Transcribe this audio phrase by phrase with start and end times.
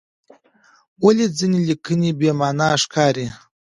[1.03, 3.27] ولې ځینې لیکنې بې معنی ښکاري؟